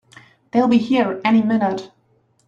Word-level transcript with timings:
They'll 0.49 0.67
be 0.67 0.79
here 0.79 1.21
any 1.23 1.43
minute! 1.43 1.91